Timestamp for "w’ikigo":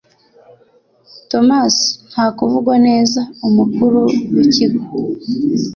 4.33-4.81